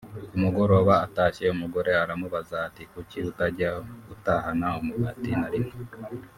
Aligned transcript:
ku 0.29 0.35
mugoroba 0.43 0.93
atashye 1.05 1.45
umugore 1.55 1.91
aramubaza 2.03 2.55
ati 2.67 2.83
“Kuki 2.91 3.17
utajya 3.29 3.69
utahana 4.13 4.67
umugati 4.81 5.29
na 5.41 5.49
rimwe 5.53 5.73